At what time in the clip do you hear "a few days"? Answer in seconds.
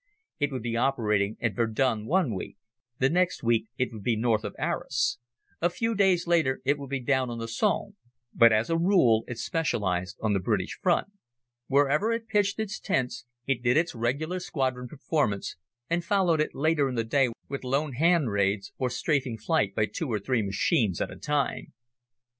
5.61-6.25